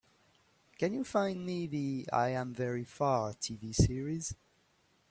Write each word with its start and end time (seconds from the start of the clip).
Can 0.79 0.93
you 0.95 1.03
find 1.03 1.45
me 1.45 1.67
the 1.67 2.07
I 2.11 2.29
Am 2.29 2.55
Very 2.55 2.83
Far 2.85 3.33
TV 3.35 3.71
series? 3.75 4.33